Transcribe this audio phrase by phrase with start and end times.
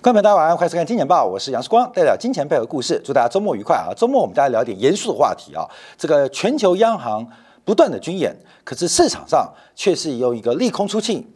[0.00, 3.02] 观众朋友大家晚上好，欢迎收看《金钱报》，我是杨世光，代表金钱背后故事。
[3.04, 3.90] 祝大家周末愉快啊！
[3.96, 5.66] 周末我们大家聊点严肃的话题啊。
[5.96, 7.26] 这个全球央行
[7.64, 8.32] 不断的军演，
[8.62, 11.28] 可是市场上却是用一个利空出尽。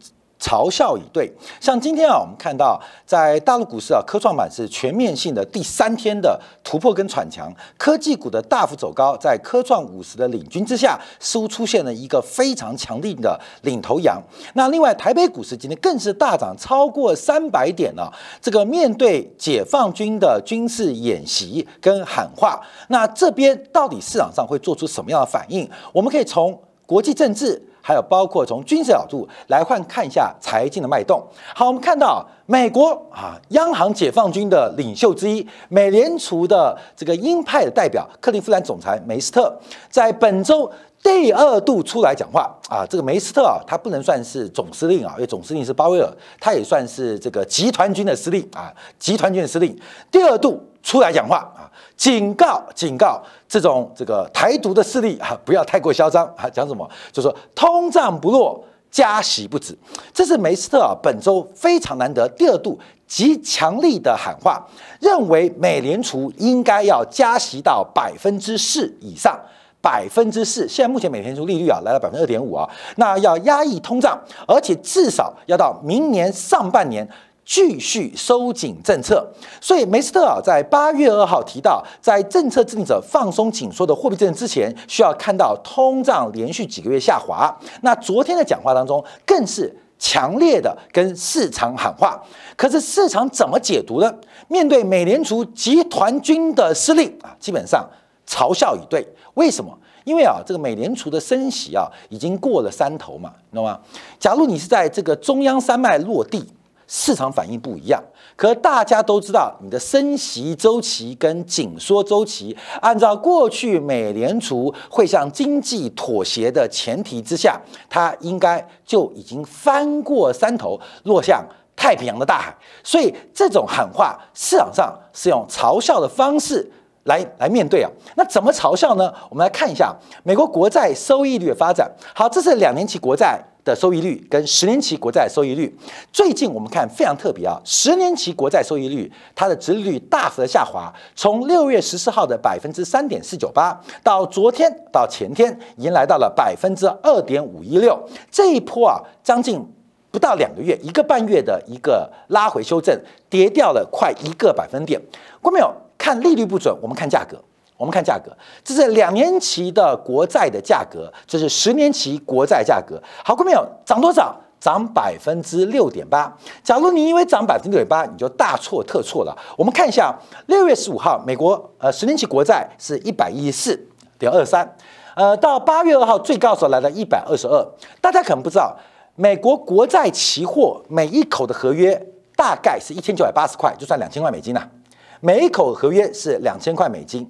[0.42, 14.20] 嘲笑以对，像今天啊，我们看到在大陆股市啊，科创板是全面性的第三天的突破跟喘强，科技股的大幅走高，在科创五十的领军之下，似乎出现了一个非常强劲的领头羊。
[14.54, 18.10] 那另外，台北股市今天更是大涨超过三百点呢。
[18.40, 25.70] 这个面对解放军的军事演习跟喊话，那这边到底市场上会做出什么样的反应？
[25.92, 27.68] 我们可以从国际政治。
[27.82, 31.22] 还有包括从军事角度来换看一下财经的脉动。
[31.54, 39.54] 好，我们看到美国啊，央行解放军的领袖之一，美联储的这个鹰派的代表克利夫兰总裁梅斯特，
[39.90, 40.70] 在本周
[41.02, 42.86] 第二度出来讲话啊。
[42.88, 46.08] 这个梅斯特啊，他不能算是总司令啊，因为总司令是鲍威尔，
[46.40, 49.76] 他也算是这个集团军的司令啊，集团军的司令。
[50.10, 51.70] 第二度出来讲话啊。
[51.94, 53.22] 警告，警告！
[53.48, 56.50] 这种这个台独的势力啊，不要太过嚣张啊！
[56.50, 56.88] 讲什么？
[57.12, 59.76] 就说通胀不落，加息不止。
[60.12, 62.76] 这是梅斯特啊，本周非常难得第二度
[63.06, 64.66] 极强力的喊话，
[65.00, 69.38] 认为美联储应该要加息到百分之四以上，
[69.80, 70.66] 百分之四。
[70.66, 77.08] 现在目前美联储利率啊，来到百分之二点五啊，那要压抑通胀，而且至少要到明年上半年。
[77.44, 79.26] 继续收紧政策，
[79.60, 87.52] 所以梅斯特啊在八月二号提到，在政策制定者放松紧缩的货币政策之前，需要看到通胀连续几个月下滑。
[87.82, 92.22] 那昨天的讲话当中，更是强烈的跟市场喊话。
[92.56, 94.14] 可是市场怎么解读呢？
[94.46, 97.84] 面对美联储集团军的司令啊，基本上
[98.26, 99.06] 嘲笑以对。
[99.34, 99.76] 为什么？
[100.04, 103.78] 因为啊，这个美联储的升息啊，已经过了三头嘛，知道吗？
[104.20, 106.46] 假如你是在这个中央山脉落地。
[106.94, 107.98] 市场反应不一样，
[108.36, 117.58] 可大家都知道，你的升息周期跟紧缩周期，按照过去美联储会向经济妥协的前提之下，
[117.88, 121.42] 它应该就已经翻过山头，落向
[121.74, 122.54] 太平洋的大海。
[122.84, 126.70] 所以这种喊话，市场上是用嘲笑的方式
[127.04, 127.90] 来来面对啊。
[128.16, 129.10] 那怎么嘲笑呢？
[129.30, 131.90] 我们来看一下美国国债收益率的发展。
[132.14, 133.42] 好，这是两年期国债。
[133.64, 135.72] 的收益率跟十年期国债收益率，
[136.12, 147.98] 最近我们看非常特别啊，十年期国债收益率它的值利率大幅的下滑，从六月十四号的百分之三点四九八，到昨天到前天已经来到了百分之二点五一六，
[148.30, 149.64] 这一波啊将近
[150.10, 152.98] 不到两个月，一个半月的一个拉回修正，
[153.30, 155.00] 跌掉了快一个百分点。
[155.40, 155.72] 过没有？
[155.96, 157.40] 看利率不准，我们看价格。
[157.76, 158.30] 我们看价格，
[158.62, 163.02] 这是两年期的国债的价格，这是十年期国债价格。
[163.24, 163.66] 好，过没有？
[163.84, 164.34] 涨多少？
[164.60, 166.32] 涨百分之六点八。
[166.62, 169.36] 假如你因为涨百分之六点八，你就大错特错了。
[169.58, 170.14] 我们看一下，
[170.46, 173.88] 六月十五号，美国呃十年期国债是一百一十四
[174.20, 174.76] 点二三，
[175.16, 177.66] 呃，到八月二号最高时候来到一百二十二。
[178.00, 178.72] 大家可能不知道，
[179.16, 182.00] 美国国债期货每一口的合约
[182.36, 184.70] 大概是一千九百八十块，就算两千块美金了。
[185.18, 187.28] 每一口合约是两千块美金。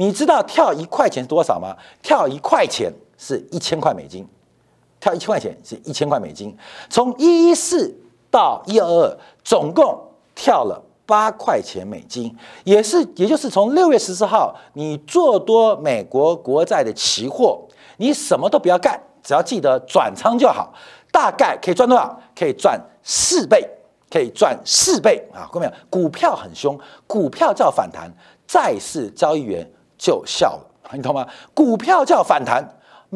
[0.00, 1.76] 你知道跳一块钱是多少吗？
[2.00, 4.26] 跳一块钱是一千块美金，
[4.98, 6.56] 跳一千块钱是一千块美金。
[6.88, 7.94] 从一一四
[8.30, 9.94] 到一二二，总共
[10.34, 12.34] 跳了八块钱美金，
[12.64, 17.60] 也是，也就是从六月十四号，你做多美国国债的期货，
[17.98, 20.72] 你什么都不要干，只要记得转仓就好，
[21.12, 22.18] 大概可以赚多少？
[22.34, 23.68] 可以赚四倍，
[24.10, 25.44] 可以赚四倍啊！
[25.52, 25.72] 看到没有？
[25.90, 28.10] 股票很凶，股票叫反弹，
[28.46, 29.70] 债市交易员。
[30.00, 31.26] 就笑了，你懂吗？
[31.52, 32.66] 股票叫反弹，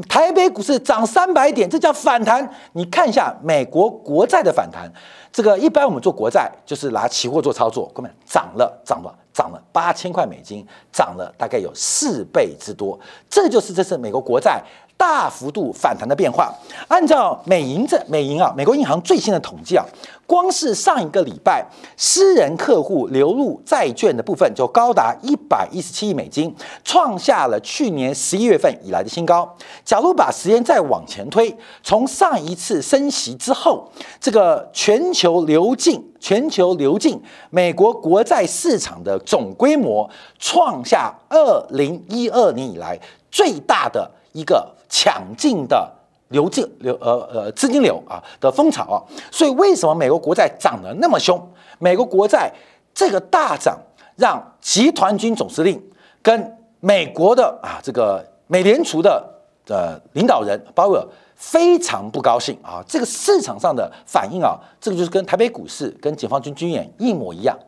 [0.07, 2.47] 台北股市涨三百点，这叫反弹。
[2.75, 4.93] 你看一下美国国债的反弹，
[5.33, 13.01] 这个一般我们做国债就是拿期货做操作，哥们涨了，涨了，涨了八千块美金，涨了大概有四倍之多。
[13.31, 14.63] 这就是这次美国国债。
[15.07, 16.51] 大幅度反弹的变化，
[16.89, 19.85] 按照美银这美银啊，美国银行最新的统计啊，
[20.27, 21.63] 光是上一个礼拜，
[21.95, 29.47] 私人客户流入债券的部分就高达一百一十七亿美金，创下了去年十一月份以来的新高。
[29.85, 33.87] 假如把时间再往前推，从上一次升息之后，
[34.19, 40.09] 这个全球流进全球流进美国国债市场的总规模，
[40.39, 42.99] 创下二零一二年以来
[43.31, 44.74] 最大的一个。
[44.89, 45.91] 抢进的
[46.29, 48.97] 流进流呃呃资金流啊的风潮啊，
[49.31, 51.41] 所以为什么美国国债涨得那么凶？
[51.79, 52.53] 美国国债
[52.95, 53.79] 这个大涨，
[54.17, 55.83] 让集团军总司令
[56.23, 59.23] 跟美国的啊这个美联储的
[59.69, 62.83] 呃领导人鲍威尔非常不高兴啊！
[62.87, 67.59] 这个市场上的反应啊，这个就是跟台北股市、跟解放军军演一模一样。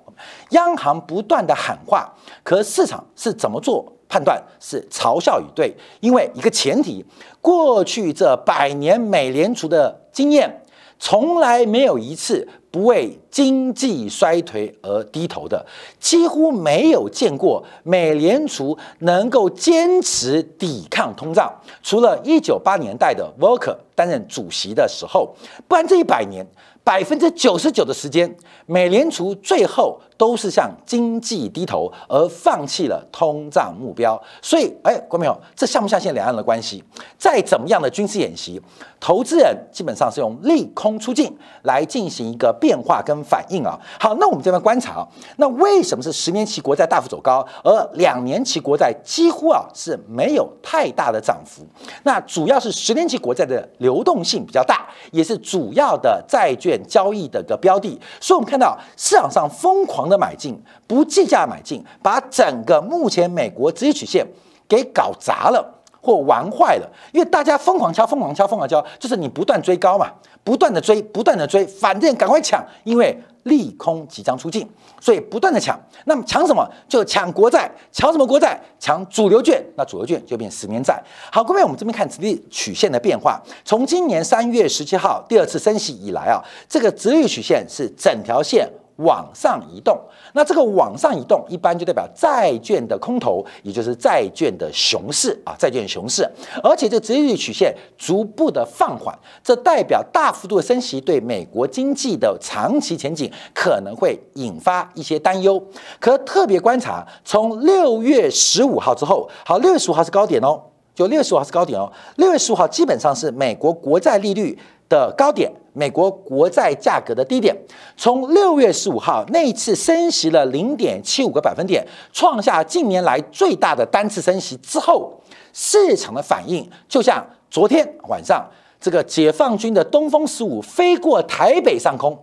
[0.51, 2.09] 央行不断的喊话，
[2.43, 4.43] 可市场是怎么做判断？
[4.61, 7.05] 是嘲笑与对，因为一个前提，
[7.41, 10.63] 过去这百年美联储的经验。
[10.99, 15.63] 从来没有一次不为经济衰退而低头的，
[16.01, 21.53] 几乎没有见过美联储能够坚持抵抗通胀，
[21.83, 25.35] 除了一九八年代的 Volcker 担任主席的时候，
[25.69, 26.47] 不然这一百年。
[26.87, 28.33] 百分之九十九的时间，
[28.67, 34.17] 美联储最后都是向经济低头，而放弃了通胀目标。
[34.41, 36.85] 所以，哎，观众朋友，这像不像现在两岸的关系？
[37.19, 38.63] 再怎么样的军事演习，
[39.01, 43.77] 投资人基本上是用利空出尽来进行一个变化跟反应啊。
[43.99, 51.67] 好，那我们这边观察，啊那为什么是十年期国债大幅走高，而两年期国债几乎啊是没有太大的涨幅？
[52.05, 56.76] 那主要是十年期国债的流动性比较大，也是主要的债券。
[56.87, 64.27] 交易的个标的，所以我们看到市场上疯狂的买进，不计价买进，把整个目前美国直接曲线
[64.69, 66.89] 给搞砸了或玩坏了。
[67.13, 70.11] 因为大家疯狂敲、疯狂敲、疯狂敲，就是你不断追高嘛，
[70.43, 74.69] 不断的追、不断的追，反正赶快抢，因为利空即将出尽，
[75.01, 75.81] 所以不断的抢。
[76.05, 76.69] 那么抢什么？
[76.89, 78.61] 就抢国债，抢什么国债？
[78.79, 79.65] 抢主流券。
[79.77, 81.01] 那主流券就变十年债。
[81.31, 88.69] 好，各位，我们这边看直率曲线的变化，从今年三月十七号第二次升息以来啊，这个直率曲线是整条线。
[88.97, 89.99] 往上移动，
[90.33, 96.29] 那这个往上移动一般就代表债券的空头，也就是债券的熊市啊，债券熊市。
[96.63, 105.63] 而且这个直利率曲线逐步的放缓，这代表大幅度的升息对美国经济的长期前景可能会引发一些担忧。
[106.01, 110.61] 可特别观察，从六月十五号之后，好，六月十五号是高点哦，
[110.97, 114.59] 就六月十五号是高点哦，六月十五号基本上是美国国债利率。
[114.89, 117.53] 的高点，美国国债价格的低点，
[117.97, 125.21] 从六月十五号那一次升息了零点七五个百分点，创下近年来最大的单次升息之后，
[125.53, 128.49] 市场的反应就像昨天晚上
[128.81, 132.17] 这个解放军的东风十五飞过台北上空，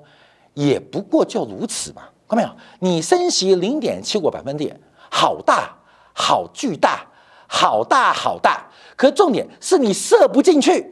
[0.53, 2.49] 也不过就如此嘛，看到没有？
[2.79, 4.79] 你升息零点七五个百分点，
[5.09, 5.75] 好大，
[6.13, 7.05] 好巨大，
[7.55, 8.65] 好大好大，
[8.95, 10.91] 可重点是你射不进去。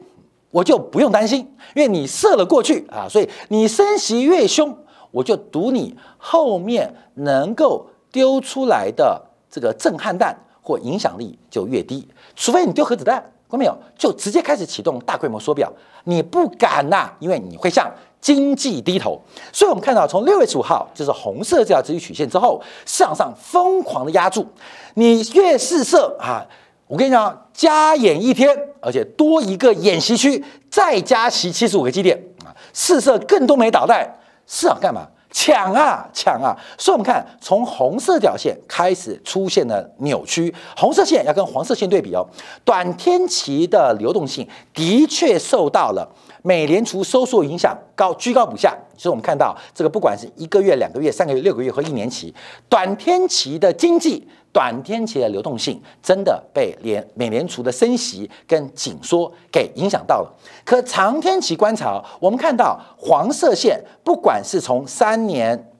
[0.52, 1.40] 我就不用担心，
[1.74, 4.78] 因为你射了过去啊，所以你升息越凶，
[5.10, 9.20] 我就赌你后面能够丢出来的
[9.50, 12.08] 这个震撼弹或影响力就越低。
[12.36, 13.76] 除非你丢核子弹，看没有？
[13.98, 15.72] 就直接开始启动大规模缩表，
[16.04, 17.92] 你不敢呐，因为你会像
[18.22, 19.20] 经济低头。
[19.52, 24.46] 所以我们看到，从六月十五号就是红色这条直率曲线之后，市场上疯狂的压住，
[24.94, 26.46] 你越试射啊。
[26.88, 34.06] 我跟你讲，加演一天，而且多一个演习区，再加息七十五个基点啊，试射更多枚导弹，
[34.46, 35.08] 市场干嘛？
[35.34, 36.54] 抢啊抢啊！
[36.78, 42.28] 所以我们看，从红色条线开始出现了扭曲，红色线要跟黄色线对比哦。
[42.66, 46.06] 短天期的流动性的确受到了
[46.42, 48.78] 美联储收缩影响，高居高不下。
[48.98, 52.34] 所以我们看到这个，不管是一个月、两个月、三个月、六个月和一年期，
[52.70, 54.28] 短天期的经济。
[54.54, 60.34] 短天期的流动性真的被联美联储的升息跟紧缩给影响到了。
[60.66, 65.72] 可长天期观察，我们看到黄色线，不管是从三年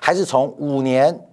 [0.00, 1.28] 还是从五年，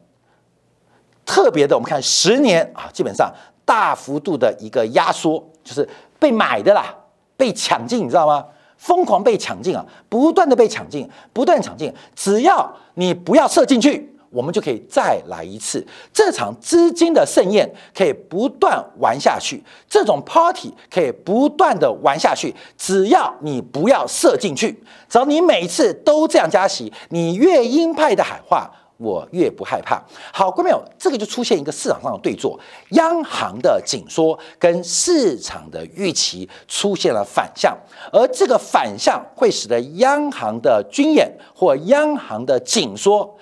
[1.25, 3.33] 特别的，我们看十年啊，基本上
[3.65, 6.95] 大幅度的一个压缩，就是被买的啦，
[7.37, 8.43] 被抢进，你知道吗？
[8.75, 14.13] 疯狂被抢进啊，不断的被抢进，不断抢进，只要你不要射进去。
[14.29, 19.63] 我们就可以再来一次这场资金的盛宴，可以不断玩下去。
[19.89, 30.01] 这种 party 可以不断的玩下去，只要你不要射进去，只要你每次都这样加息，你越鹰派的喊话，我越不害怕。
[30.33, 32.59] 好，各位朋友，这个就出现一个市场上的对坐，
[32.91, 37.77] 央行的紧缩跟市场的预期出现了反向，
[38.11, 43.37] 而这个反向会使得央行的军演或央行的紧缩。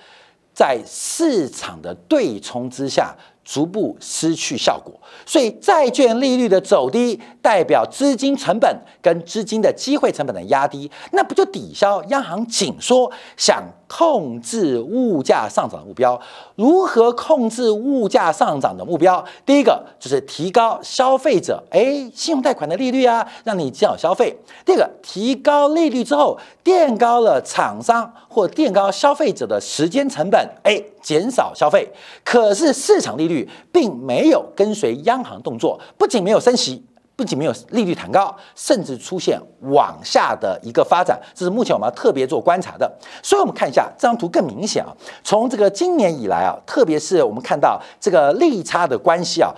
[0.54, 16.20] 在市场的对冲之下，逐步失去效果，所以债券利率的走低，代表资金成本跟资金的机会成本的压低，那不就抵消央行紧缩想控制物价上涨的目标？
[16.54, 19.24] 如何控制物价上涨的目标？
[19.44, 24.36] 第一个就是提高消费者哎信用贷款的利率啊，让你减少消费。
[24.64, 31.90] 第二个，提高利率之后，垫高了厂商或垫高消费者的时间成本，哎，减少消费。
[32.24, 36.84] 可是市场利率并没有跟随央行动作，不仅没有升息。
[37.16, 42.90] 不仅没有利率弹高，甚至出现往下的一个发展，这是目前我们要特别做观察的。
[43.22, 44.92] 所以，我们看一下这张图更明显啊。
[45.24, 49.50] 从这个今年以来啊，特别是我们看到这个利差的关系啊，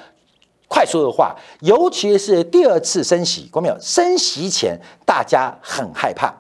[0.69, 3.77] 快速恶化，尤其是第二次升息，过没有？
[3.81, 6.33] 升息前大家很害怕。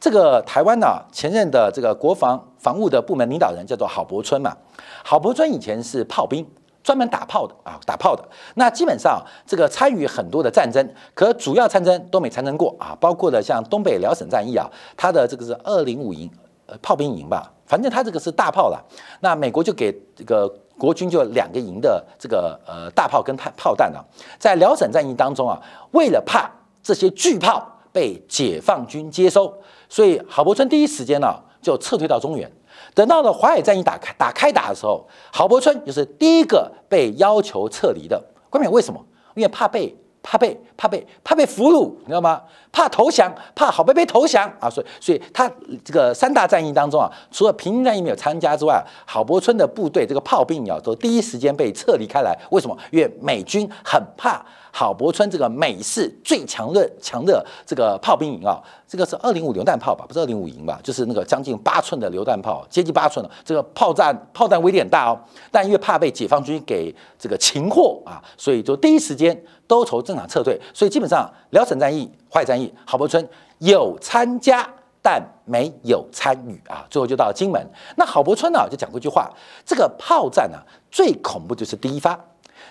[0.00, 4.56] 这个台湾呢，前任的这个国防防务的部门领导人叫做郝柏村嘛，
[5.04, 6.44] 郝柏村以前是炮兵。
[6.88, 8.24] 专门打炮的啊，打炮的。
[8.54, 14.66] 那基本上这个参与很多的战争，可主要战争都没参战过啊，包括的像东北辽沈战役啊，
[14.96, 16.30] 他的这个是二零五营，
[16.64, 18.82] 呃，炮兵营吧，反正他这个是大炮了。
[19.20, 24.02] 那美国就给这个国军就两个营的这个呃大炮跟炮炮弹啊，
[24.38, 26.50] 在辽沈战役当中啊，为了怕
[26.82, 29.52] 这些巨炮被解放军接收，
[29.90, 32.50] 所以郝柏村第一时间呢就撤退到中原。
[32.98, 38.20] 等到了淮海战役打开打开打的时候，郝柏村就是第一个被要求撤离的。
[38.50, 39.00] 关键为什么？
[39.36, 42.42] 因为怕被怕被怕被怕被俘虏，你知道吗？
[42.72, 44.68] 怕投降，怕郝贝贝投降啊！
[44.68, 45.48] 所以所以他
[45.84, 52.36] 这个三大战役当中啊，除了平津战役没有参加之外，郝柏村的部队这个炮兵啊，都第一时间被撤离开来。
[52.50, 52.76] 为什么？
[52.90, 54.44] 因为美军很怕。
[54.72, 60.04] 郝柏村这个美式最强的强的这个炮兵营啊，这个是二零五榴弹炮吧？
[60.06, 60.78] 不是二零五营吧？
[60.82, 65.18] 就是那个将近八寸的榴弹炮，接近八寸的这个炮弹，炮弹威力很大哦。
[65.50, 70.60] 但因为怕被解放军给这个擒获啊，所以就第一时间都从正常撤退。
[70.72, 73.26] 所以基本上辽沈战役、淮战役，郝柏村
[73.58, 74.68] 有参加，
[75.02, 76.86] 但没有参与啊。
[76.90, 77.66] 最后就到金门。
[77.96, 79.30] 那郝柏村呢，就讲过一句话：
[79.64, 80.58] 这个炮战呢，
[80.90, 82.18] 最恐怖就是第一发，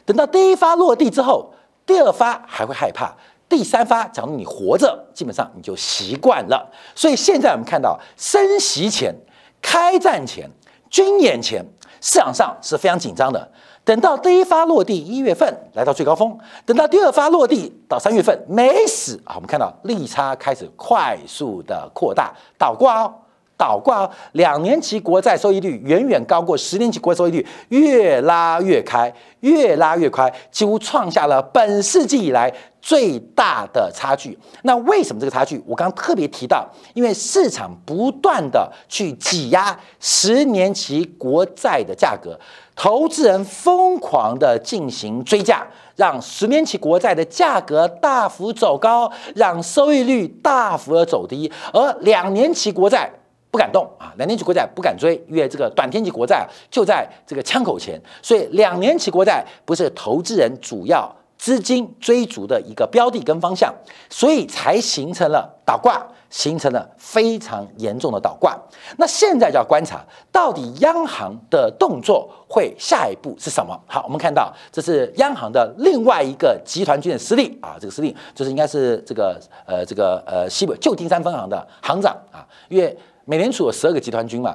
[0.05, 1.53] 等到第一发落地之后。
[1.87, 3.11] 第二发还会害怕，
[3.49, 6.69] 第三发，假如你活着，基本上你就习惯了。
[6.93, 9.15] 所以现在我们看到升息前、
[9.61, 10.47] 开战前、
[10.89, 11.65] 军演前，
[12.01, 13.51] 市场上是非常紧张的。
[13.85, 23.13] 等到第一发落地，一月份来到最高峰；等到第二发落地到三月份没死啊，我们看到利差开始快速的扩大，倒挂哦。
[23.57, 34.37] 倒挂，两年期国债收益率远远高过十年期国债收益率，越拉越开，越拉越开，几乎创下了本世纪以来最大的差距。
[34.61, 35.61] 那为什么这个差距？
[35.65, 42.39] 我刚刚特别提到，因为市场不断的去挤压十年期国债的价格，
[42.75, 53.09] 投资人疯狂的进行追价，让十年期国债的价格大幅走高，让收益率大幅的走低，而两年期国债。
[53.49, 63.73] 不敢动啊，两年期国债不敢追，因为这个短天期国债就在这个枪口前，所以两年期国债不是投资人主要资金追逐的一个标的跟方向，
[64.09, 68.57] 所以才形成了倒挂，形成了非常严重的倒挂。
[68.97, 73.79] 那现在就要观察，到底央行的动作会下一步是什么？
[73.87, 82.97] 好，我们看到这是央行的另外一个集团军的司令啊，这个司令就是应该是这个呃这个呃西北旧金山分行的行长啊，因为。
[83.29, 84.51] 美联储有十二个集团军嘛，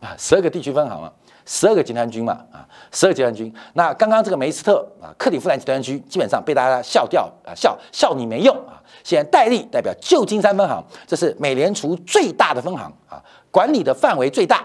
[0.00, 1.12] 啊，十二个地区分行嘛，
[1.44, 3.54] 十二个集团军嘛，啊，十二集团军。
[3.74, 8.80] 那刚刚这个梅斯特啊，克里夫兰集团军基本上被大家笑掉啊，笑笑你没用啊。
[9.02, 14.64] 现在戴利代表旧金山分行，这是美联储最大的分行啊，管理的范围最大，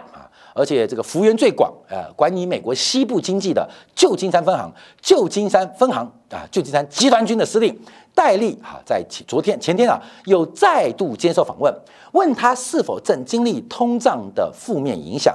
[0.59, 4.69] 而且这个幅员最广呃，管理美国西部经济的旧金山分行，
[5.01, 7.79] 旧金山分行啊，旧金山集团军的司令。
[8.13, 11.73] 戴利啊在昨天前天啊，又再度接受访问，
[12.11, 15.33] 问他是否正经历通胀的负面影响。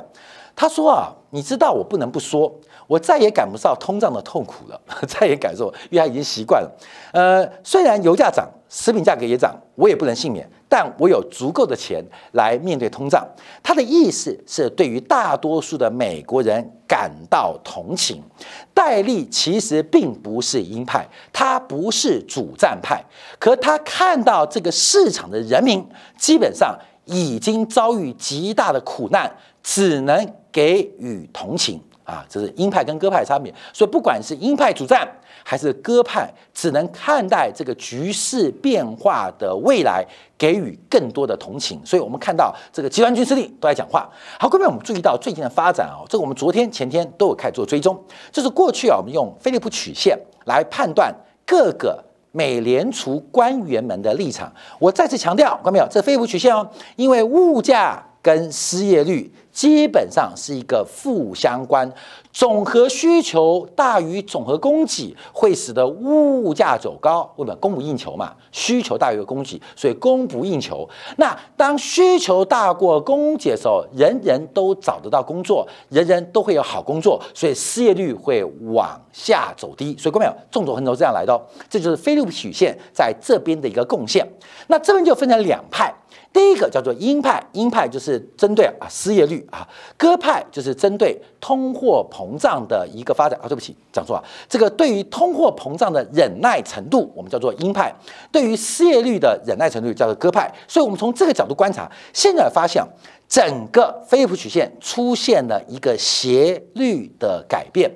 [0.54, 2.52] 他说啊，你知道我不能不说。
[2.86, 6.70] 我再也感不到通胀的痛苦了， 再也感受，因为他已经习惯了。
[7.12, 13.26] 呃，虽然油价涨，食品价格也涨，我也不能幸免，但我有足够的钱来面对通胀。
[13.62, 18.22] 他的意思是对于大多数的美国人感到同情。
[18.74, 23.02] 戴利其实并不是鹰派，他不是主战派，
[23.38, 25.86] 可他看到这个市场的人民
[26.18, 26.76] 基本上
[27.06, 29.30] 已经遭遇极大的苦难，
[29.62, 31.80] 只能给予同情。
[32.04, 35.08] 啊，这是鹰派跟鸽派的差别，所以不管是鹰派主战
[35.42, 40.06] 还是鸽派，只能看待这个局势变化的未来，
[40.36, 41.80] 给予更多的同情。
[41.82, 44.06] 所以我们看到这个集团军司令都在讲话。
[44.38, 47.98] 好，各位，我们注意到最近的发展啊，这个我们昨天、前天都有开始做追踪。
[48.30, 51.14] 就是过去啊，我们用菲利普曲线来判断
[51.46, 54.52] 各个美联储官员们的立场。
[54.78, 55.86] 我再次强调，看到没有？
[55.90, 59.32] 这菲利普曲线哦，因为物价跟失业率。
[59.54, 61.90] 基本上是一个负相关。
[62.32, 67.32] 总和需求大于总和供给，会使得物价走高。
[67.36, 67.56] 为什么？
[67.60, 70.86] 供不应求嘛，需求大于供给，所以供不应求。
[71.16, 78.42] 那当需求大过供给的时候，人人都找得到工作，人人都会有好工作，所以失业率会
[78.72, 79.96] 往下走低。
[79.96, 84.26] 所以，各位朋友，纵轴横轴这样来的，这就是菲利普曲线在这边的一个贡献。
[84.66, 85.94] 那这边就分成两派。
[86.32, 89.66] 第一个叫做鹰派，鹰派就是针对啊失业率啊，
[89.96, 93.46] 鸽派就是针对通货膨胀的一个发展啊。
[93.46, 97.88] 对不起，讲错了，这个对于通货膨胀的忍耐程度，我们叫做鹰派；
[98.32, 100.52] 对于失业率的忍耐程度叫做鸽派。
[100.66, 102.84] 所以，我们从这个角度观察，现在发现
[103.28, 107.88] 整个菲利普曲线出现了一个斜率的改变。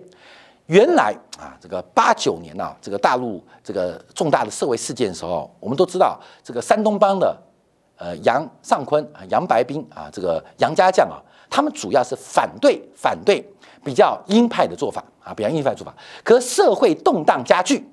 [0.66, 7.36] 原来啊，这个八九年啊，这个大陆这个重大的社会事件的时候，我们都知道这个山东帮的。
[7.98, 11.18] 呃，杨尚昆啊，杨白冰啊，这个杨家将啊，
[11.50, 13.44] 他们主要是反对反对
[13.82, 15.92] 比较鹰派的做法啊，比较鹰派做法。
[16.22, 17.84] 可社会动荡加剧，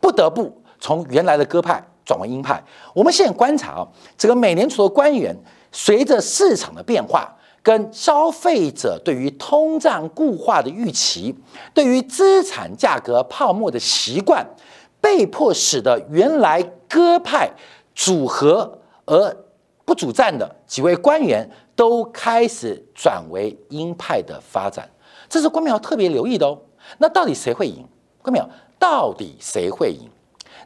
[0.00, 2.64] 不得不从原来的鸽派转为鹰派。
[2.94, 3.86] 我们现在观察啊，
[4.16, 5.36] 这个美联储的官员
[5.70, 11.38] 随着市场的变化，跟消费者对于通胀固化的预期，
[11.74, 14.46] 对于资产价格泡沫的习惯，
[15.02, 17.50] 被迫使得原来鸽派
[17.94, 18.78] 组合。
[19.06, 19.36] 而
[19.84, 24.88] 不主战的几位官员都开始转为鹰派的发展，
[25.28, 26.58] 这是官民要特别留意的哦。
[26.98, 27.86] 那到底谁会赢？
[28.22, 28.42] 官民
[28.78, 30.08] 到底谁会赢？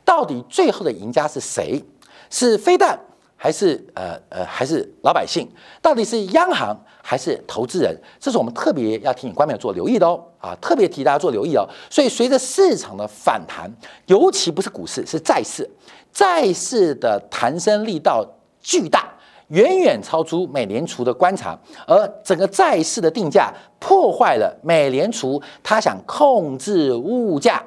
[0.04, 1.83] 到底最后的赢家是谁？
[2.30, 2.99] 是飞弹
[3.37, 5.49] 还是呃呃还是老百姓？
[5.83, 7.97] 到底是央行还是投资人？
[8.21, 10.23] 这是我们特别要提醒官民做留意的哦。
[10.38, 11.68] 啊，特别提大家做留意哦。
[11.90, 13.68] 所以随着市场的反弹，
[14.07, 15.68] 尤其不是股市，是债市。
[16.19, 18.27] 债市的弹升力道
[18.61, 19.09] 巨大，
[19.51, 21.57] 远远超出美联储的观察，
[21.87, 27.63] 而整个债市的定价破坏了美联储他想控制物价、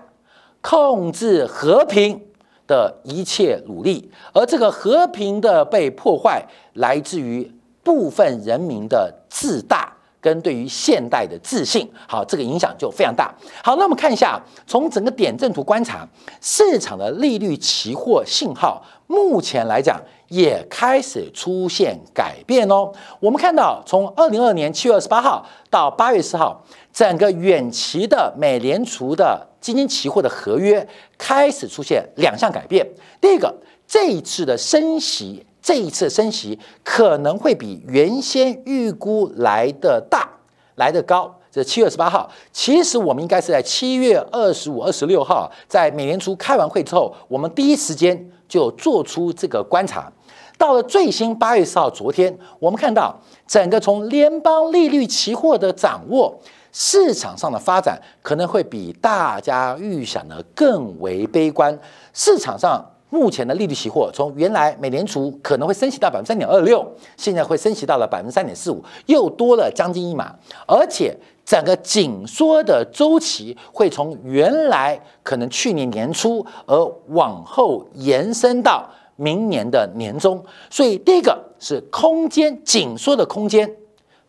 [0.60, 2.20] 控制和平
[2.67, 7.50] 的一切努力，而这个和平的被破坏，来自于
[7.81, 9.96] 部分人民的自大。
[10.21, 13.33] 跟对于现代的自信，好，这个影响就非常大。
[13.63, 16.07] 好，那我们看一下，从整个点阵图观察，
[16.39, 22.91] 市场的利率期货信号，目前来讲也开始出现改变哦。
[23.19, 26.63] 我们看到，从二零二年七月二十八号到八月四号，
[26.93, 32.88] 整个远期的美联储的基金期货的合约开始出现两项改变。
[33.19, 33.51] 第一个，
[33.88, 35.43] 这一次的升息。
[35.62, 40.28] 这一次升息可能会比原先预估来的大，
[40.76, 41.34] 来的高。
[41.52, 50.12] 这七月十八号，其实我们应该是在七月二十五、二十六号，在美联储开完会之后，我们第一时间就做出这个观察。
[50.58, 56.39] 到了最新八月四号，昨天我们看到整个从联邦利率期货的掌握，
[56.71, 61.78] 市场上的发展可能会比大家预想的更为悲观。
[62.13, 62.84] 市场上。
[63.12, 66.84] 目前的利率期货，从原来美联储可能会升息到百分之三点二六，
[67.17, 70.34] 现在会升息到了百分之三点四五，又多了将近一码。
[70.65, 71.13] 而且
[71.45, 80.41] 整个紧缩的周期会从原来可能去年年初，而往后延伸到明年的年中。
[80.69, 83.69] 所以第一个是空间紧缩的空间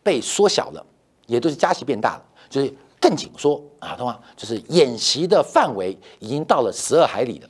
[0.03, 0.85] 被缩小了，
[1.27, 4.19] 也就是加息变大了，就是更紧缩啊，懂吗？
[4.37, 7.49] 就是演习的范围已经到了十二海里了。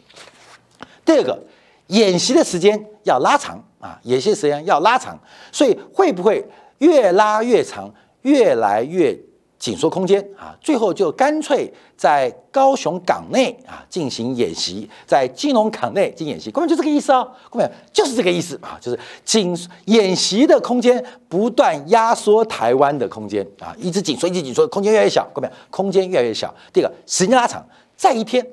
[1.05, 1.43] 第二个，
[1.88, 5.19] 演习的时间要拉长啊，演习时间要拉长，
[5.51, 6.45] 所以会不会
[6.79, 9.19] 越拉越长，越来越
[9.59, 10.57] 紧缩空间啊？
[10.61, 26.53] 最后就干脆在高雄港内啊进行演习，在金融港内进行演习，根本就这个意思啊，根本就是这个意思啊，就是紧演习的空间不断压缩台湾的空间啊，一直紧缩，一直紧缩，空间越来越小，根本空间越来越小。
[26.73, 27.65] 第二个，时间拉长，
[27.97, 28.45] 再一天，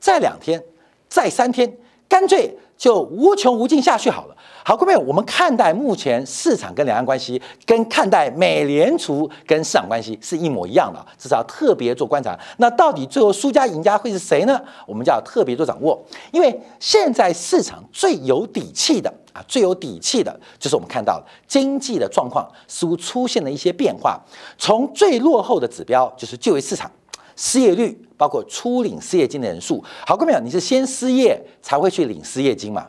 [0.00, 0.62] 再两天，
[1.08, 1.72] 再三天。
[2.08, 4.36] 干脆就无穷无尽下去好了。
[4.64, 12.38] 好，各位，我们看待目前市场跟两岸关系，跟看待美联储跟市场关系是一模一样的，至少要特别做观察。
[12.58, 14.60] 那到底最后输家赢家会是谁呢？
[14.86, 15.98] 我们就要特别做掌握。
[16.32, 24.20] 因为现在市场最有底气的啊，最有底气的就是我们看到经济的状况似乎出现了一些变化。
[24.58, 26.90] 从最落后的指标就是就业市场。
[27.38, 32.88] 失业率包括初领失业金的人数，好，各位朋友，你是先失业才会去领失业金嘛？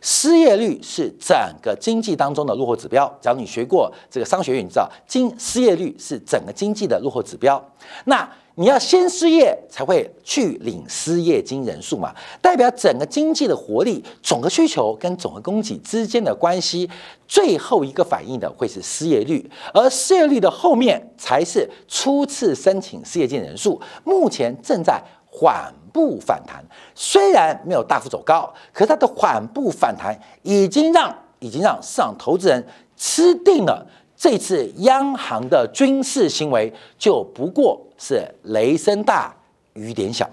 [0.00, 3.12] 失业率是整个经济当中的落后指标。
[3.20, 7.60] 只要你学过这个商学院，你知道经失业率是整个经济的落后指标。
[8.04, 16.88] 那你要先失业才会去领失业金人数嘛，代表整个经济的活力、总的需求跟总的供给之间的关系，
[17.26, 26.62] 最后一个反映的会是失业率，而失业率的后面才是初次申请失业金人数，目前正在缓步反弹，
[26.94, 33.86] 虽然没有大幅走高，可它的缓步反弹已经让已经让市场投资人吃定了。
[34.14, 39.32] 这次央行的军事行为就不过是雷声大
[39.74, 40.28] 雨点小。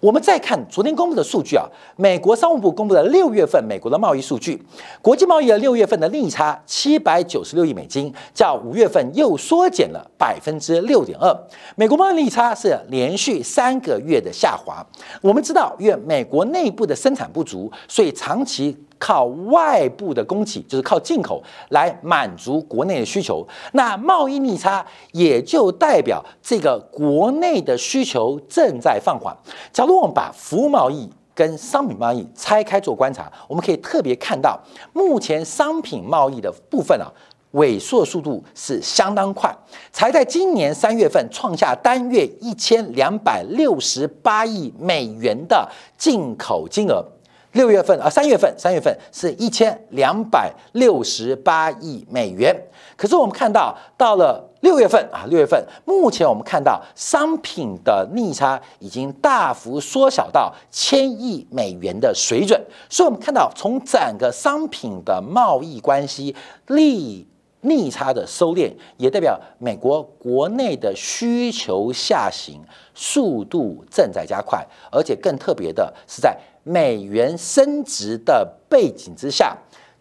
[0.00, 1.64] 我们再看昨天公布的数据啊，
[1.96, 4.60] 美国商务部公布的六月份美国的贸易数据，
[5.00, 11.32] 国际贸易的六月份的逆差七百九十六亿美金，较五月份又缩减了百分之六点二。
[11.76, 14.84] 美国贸易逆差是连续三个月的下滑。
[15.20, 18.76] 我们知道，因为美国内部的生产不足，所以长期。
[19.02, 23.44] 靠外部的供给，就是靠进口来满足国内的需求。
[23.72, 29.36] 那贸易逆差也就代表这个国内的需求正在放缓。
[29.72, 34.60] 假如我们把服务贸易跟商品贸易拆开做观察，我们可以特别看到，
[34.92, 37.10] 目前商品贸易的部分啊，
[37.54, 39.52] 萎缩速度是相当快，
[39.90, 47.04] 才在今年三月份创下单月一千两百六十八亿美元的进口金额。
[47.52, 52.54] 六月份啊，三月份，三月份是一千两百六十八亿美元。
[52.96, 62.58] 可是我们看到，到了六月份啊，六月份，目前我们看到商品的逆差已经大幅缩小到千亿美元的水准。
[62.88, 66.34] 所以，我们看到从整个商品的贸易关系
[66.68, 67.26] 利
[67.60, 72.62] 逆差的收敛，也代表美国国内的需求下行
[72.94, 76.34] 速度正在加快，而且更特别的是在。
[76.64, 79.56] 美元升值的背景之下，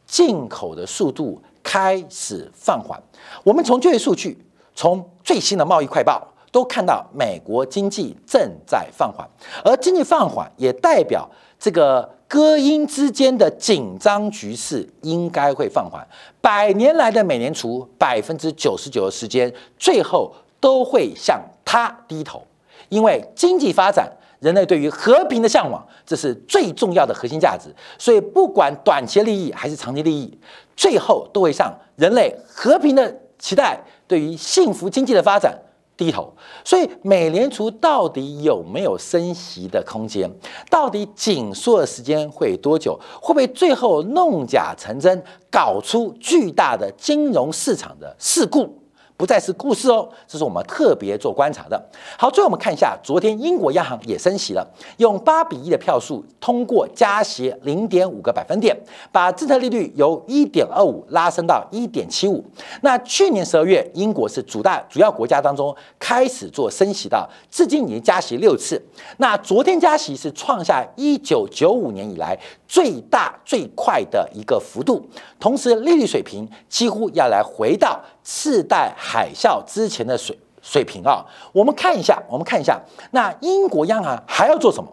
[0.06, 3.02] 进口的速度开始放缓。
[3.44, 4.38] 我们从就业数据，
[4.76, 9.28] 从最新的贸易快报都看到，美国经济正在放缓，
[9.64, 11.28] 而经济放缓也代表
[11.60, 16.06] 这个歌音之间的紧张局势应该会放缓。
[16.42, 22.46] 百年来的美联储，百分之九十九的时间，最后都会向它低头，
[22.90, 24.12] 因为经济发展。
[24.42, 27.70] 人类对于和平的向往，这是最重要的核心价值。
[28.00, 30.36] 所以，不管短期利益还是长期利益，
[30.76, 35.56] 最后都会向人类和平的期待、对于幸福经济的发展
[35.96, 36.34] 低头。
[36.66, 40.28] 所以，美联储到底有没有升息的空间？
[40.72, 43.00] 到底紧缩的时间会多久？
[43.22, 48.81] 会不会最后弄假成真，搞出巨大的金融市场的事故？
[49.22, 51.80] 不再是故事哦，这是我们特别做观察的。
[52.18, 58.76] 好，最后我们看一下，昨天英国央行也升息了，用八比一的票数通过加息零点五个百分点，
[59.12, 62.44] 把政策利率由一点二五拉升到一点七五。
[62.82, 68.84] 那去年十二月，英国是主大主要国家当中开始做升息的，至今已经加息六次。
[69.18, 72.36] 那昨天加息是创下一九九五年以来
[72.72, 75.06] 最大最快的一个幅度，
[75.38, 78.00] 同时利率水平几乎要来回到。
[78.24, 82.80] 次贷海啸之前的水水平啊，我们看一下，我们看一下，
[83.12, 84.90] 那英国央行还要做什么？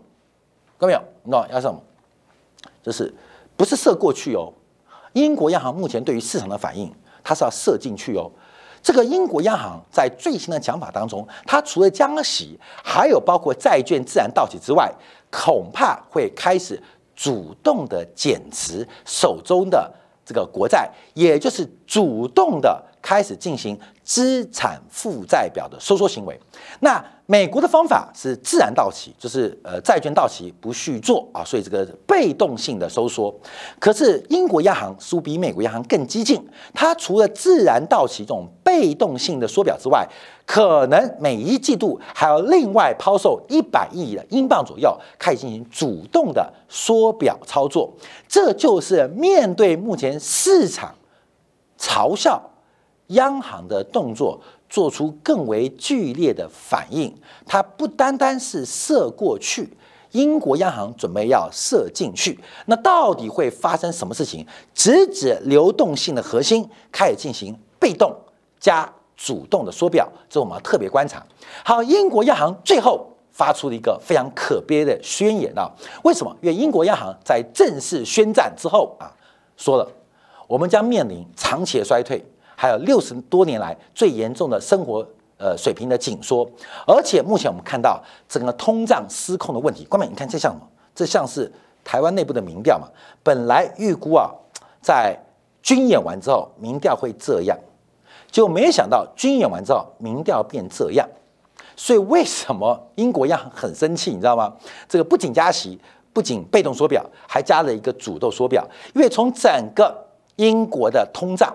[0.77, 1.81] 各位有，懂要什么？
[2.83, 3.15] 就是
[3.57, 4.53] 不是射过去哦？
[5.13, 8.29] 英国央行目前对于市场的反应，它是要射进去哦。
[8.83, 14.93] 这个英国央行在最新的讲法当中，它除了降息，还有包括债券自然到期之外，
[15.31, 16.83] 恐怕会开始
[17.19, 19.93] 主动的减持手中的
[20.25, 22.81] 这个国债，也就是主动的。
[23.01, 26.39] 开始进行资产负债表的收缩行为。
[26.81, 33.35] 那美国的方法是自然到期，就是呃债券到期不续做啊，所以这个被动性的收缩。
[33.79, 40.09] 可是英国央行似乎比美国央行更激进，它除了自然到期这种被动性的缩表之外，
[40.47, 47.93] 可能每一季度还要另外抛售一百亿的英镑左右，开始进行主动的缩表操作。
[48.27, 50.95] 这就是面对目前市场
[51.79, 52.43] 嘲笑。
[53.09, 57.15] 央行的动作做出更为剧烈的反应，
[57.47, 59.69] 它不单单是射过去，
[60.13, 64.47] 英国央行准备要射进去，那到底会发生什么事情？
[64.75, 68.15] 直指流动性的核心，开始进行被动
[68.61, 71.25] 加主动的缩表，这我们要特别观察。
[71.65, 75.71] 好，英国央行最后发出了一个非常可悲的宣言啊！
[76.05, 76.37] 为什么？
[76.43, 79.11] 因为英国央行在正式宣战之后啊，
[79.57, 79.89] 说了，
[80.47, 82.23] 我们将面临长期的衰退。
[82.61, 86.45] 还有六十多年来最严重的生活呃水平的紧缩，
[86.85, 89.85] 而且目前我们看到整个通胀失控的问题。
[89.85, 90.69] 关美，你看这像什么？
[90.93, 91.51] 这像是
[91.85, 92.89] 台湾内部的民调嘛，
[93.23, 94.29] 本来预估啊，
[94.83, 95.17] 在
[95.63, 97.57] 军演完之后，民调会这样，
[98.29, 101.09] 就没想到军演完之后，民调变这样。
[101.77, 104.11] 所以为什么英国央行很生气？
[104.11, 104.53] 你知道吗？
[104.89, 105.79] 这个不仅加息，
[106.13, 108.67] 不仅被动缩表，还加了一个主动缩表。
[108.97, 109.97] 因为从整个
[110.35, 111.55] 英国的通胀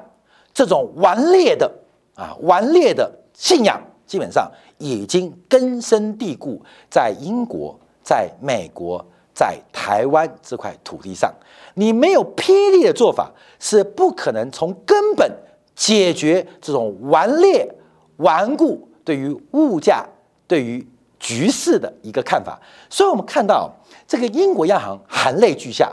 [0.54, 1.72] 这种顽劣的
[2.16, 9.06] 啊顽劣的信仰，基本上已经根深蒂固在英国、在美国。
[9.36, 11.34] 在台湾这块土地上，
[11.74, 15.28] 你没有霹雳的做法，是不可能从根本
[15.76, 17.68] 解决这种顽劣
[18.18, 20.06] 顽固对于物价、
[20.48, 20.88] 对于
[21.20, 22.62] 局势的一个看法。
[22.92, 23.74] 所以，我们看到
[24.08, 25.92] 这个英国央行含泪俱下，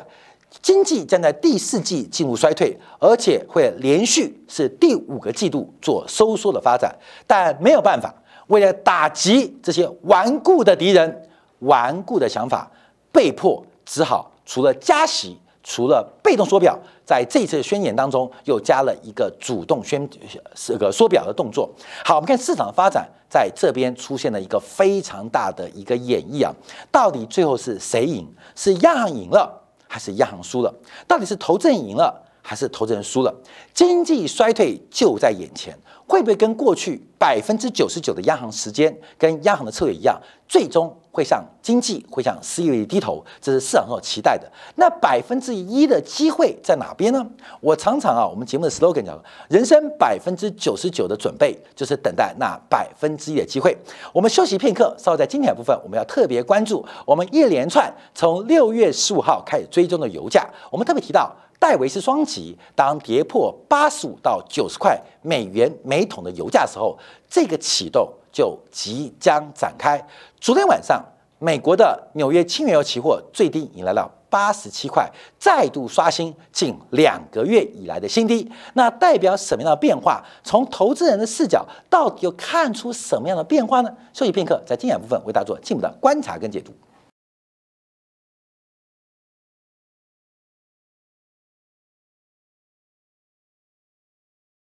[0.62, 6.94] 经济将在第四季进入衰退，而且会连续是第五个季度做收缩的发展。
[7.26, 8.14] 但没有办法，
[8.48, 11.28] 为了打击这些顽固的敌人、
[11.60, 12.70] 顽固的想法。
[13.12, 20.08] 被迫只好除了加息，除了被动缩表，在这次宣言当中又加了一个主动宣
[20.54, 21.68] 这个缩表的动作。
[22.04, 26.54] 好，我们看市场发展在这边出现了一个非常大的一个演绎啊，
[26.92, 28.32] 到底最后是谁赢？
[28.54, 29.59] 是央行赢了
[29.92, 30.72] 还是央行输了？
[31.08, 33.34] 到底是投资人赢了还是投资人输了？
[33.74, 35.76] 经济衰退就在眼前，
[36.06, 40.96] 会不会跟过去百分之九十九的央行时间跟央行的策略一样，最终？
[41.12, 44.50] 会向经济会向失业率低头，这是市场所期待的。
[44.76, 47.26] 那百分之一的机会在哪边呢？
[47.60, 49.20] 我常常啊，我们节目的 slogan 讲
[49.50, 53.76] “人生百分之九十九的准备，就是等待那百分之一的机会”。
[54.14, 60.48] 我们休息片刻，稍后在今天部分，我们要特别关注我们一连串从六月十五号开始追踪的油价。
[60.70, 66.96] 我们特别提到戴维斯双极，当跌破八十五到九十块美元每桶的油价时候，
[67.28, 68.08] 这个启动。
[68.32, 70.00] 就即将展开。
[70.40, 71.04] 昨天晚上，
[71.38, 78.50] 美国的纽约轻原油期货最低已来了八十七块，再度刷新近两个月以来的新低。
[78.74, 80.24] 那代表什么样的变化？
[80.44, 83.90] 从投资人的视角，到底又看出什么样的变化呢？
[84.12, 86.72] 休息片刻，在精彩部分为大家做进一步的观察跟解读。